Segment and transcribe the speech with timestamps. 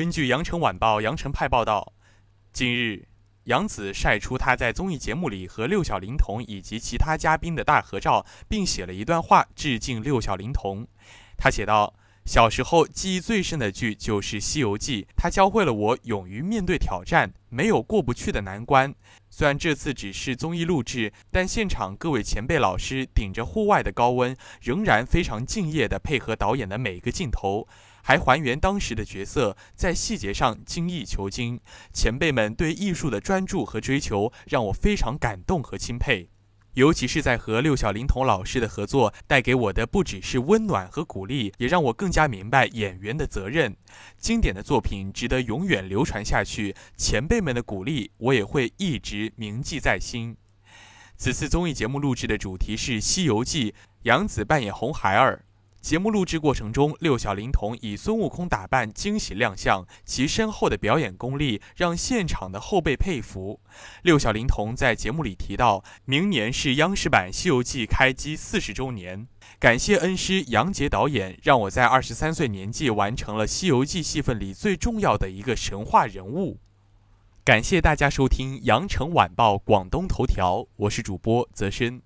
[0.00, 1.92] 根据《羊城晚报》羊城派报道，
[2.54, 3.06] 近日，
[3.44, 10.88] 杨紫晒出她在综艺节目里和六小龄童以及其他嘉宾的大合照，并写了一段话致敬六小龄童。
[11.36, 11.92] 她写道
[12.24, 18.94] ：“小时候记忆最深的剧就是《西游记》，它教会了我勇于面对挑战，没有过不去的难关。
[19.28, 27.66] 虽然这次只是综艺录制，但现场各位前辈老师顶着户外的高温，仍然非常敬业地配合导演的每一个镜头。”
[28.02, 31.60] 还还原当时的角色，在细节上精益求精。
[31.92, 36.30] 前辈们对艺术的专注和追求，让我非常感动和钦佩。
[36.74, 43.76] 尤其是在和六小龄童老师的合作，带给我的不只是温暖和鼓励，也让我更加明白演员的责任。
[44.16, 50.36] 经典的作品值得永远流传下去，前辈们的鼓励，我也会一直铭记在心。
[51.16, 53.72] 此次综艺节目录制的主题是《西游记》，
[54.04, 55.44] 杨紫扮演红孩儿。
[55.80, 63.60] 节目录制过程中，六小龄童以孙悟空打扮惊喜亮相，其深厚的表演功力让现场的后辈佩服。
[64.02, 69.26] 六小龄童在节目里提到，明年是央视版《西游记》开机四十周年，
[69.58, 76.58] 感谢恩师杨洁导演，让我在二十三岁年纪完成了《西游记》戏份里最重要的一个神话人物。
[77.42, 82.02] 感谢大家收听《羊城晚报广东头条》，我是主播泽深。